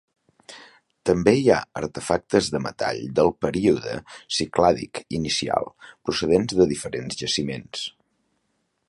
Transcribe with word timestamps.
També 1.09 1.33
hi 1.39 1.43
ha 1.55 1.57
artefactes 1.81 2.49
de 2.55 2.61
metall 2.67 3.03
del 3.19 3.29
període 3.45 3.93
Ciclàdic 4.39 5.03
inicial 5.21 5.71
procedents 6.09 6.57
de 6.63 6.69
diferents 6.75 7.21
jaciments. 7.25 7.89